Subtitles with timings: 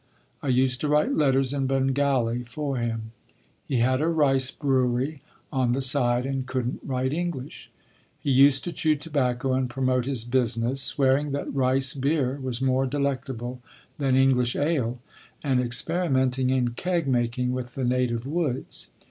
[0.41, 3.11] I used to write letters in Bengali for him.
[3.67, 5.21] He had a rice brewery
[5.53, 7.69] on the side, and couldn’t write English.
[8.19, 12.87] He used to chew tobacco and promote his business, swearing that rice beer was more
[12.87, 13.61] delectable
[13.99, 14.97] than English ale,
[15.43, 18.89] and experimenting in keg making with the native woods.